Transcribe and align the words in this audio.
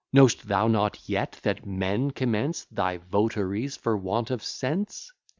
Know'st 0.11 0.47
thou 0.47 0.67
not 0.67 1.07
yet, 1.07 1.39
that 1.43 1.63
men 1.63 2.09
commence 2.09 2.65
Thy 2.71 2.97
votaries 2.97 3.77
for 3.77 3.95
want 3.95 4.31
of 4.31 4.43
sense? 4.43 5.11